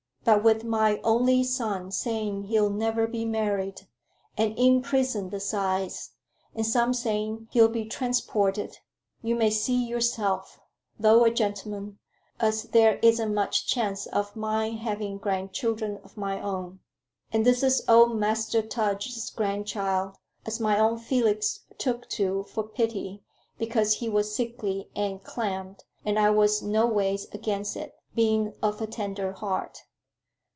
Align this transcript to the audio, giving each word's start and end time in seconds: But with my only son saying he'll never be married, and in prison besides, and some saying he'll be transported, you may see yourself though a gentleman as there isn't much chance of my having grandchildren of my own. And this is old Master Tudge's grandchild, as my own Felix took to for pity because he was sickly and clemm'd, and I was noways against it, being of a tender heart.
But 0.23 0.43
with 0.43 0.63
my 0.63 1.01
only 1.03 1.43
son 1.43 1.91
saying 1.91 2.43
he'll 2.43 2.69
never 2.69 3.07
be 3.07 3.25
married, 3.25 3.87
and 4.37 4.53
in 4.55 4.83
prison 4.83 5.29
besides, 5.29 6.11
and 6.53 6.63
some 6.63 6.93
saying 6.93 7.47
he'll 7.51 7.67
be 7.67 7.85
transported, 7.85 8.77
you 9.23 9.33
may 9.33 9.49
see 9.49 9.83
yourself 9.83 10.59
though 10.99 11.23
a 11.25 11.31
gentleman 11.31 11.97
as 12.39 12.65
there 12.65 12.97
isn't 13.01 13.33
much 13.33 13.65
chance 13.65 14.05
of 14.05 14.35
my 14.35 14.69
having 14.69 15.17
grandchildren 15.17 15.97
of 16.03 16.17
my 16.17 16.39
own. 16.39 16.81
And 17.33 17.43
this 17.43 17.63
is 17.63 17.81
old 17.87 18.15
Master 18.15 18.61
Tudge's 18.61 19.31
grandchild, 19.31 20.17
as 20.45 20.59
my 20.59 20.77
own 20.77 20.99
Felix 20.99 21.61
took 21.79 22.07
to 22.09 22.43
for 22.43 22.61
pity 22.61 23.23
because 23.57 23.95
he 23.95 24.07
was 24.07 24.35
sickly 24.35 24.87
and 24.95 25.23
clemm'd, 25.23 25.83
and 26.05 26.19
I 26.19 26.29
was 26.29 26.61
noways 26.61 27.25
against 27.33 27.75
it, 27.75 27.95
being 28.13 28.53
of 28.61 28.79
a 28.79 28.85
tender 28.87 29.31
heart. 29.33 29.83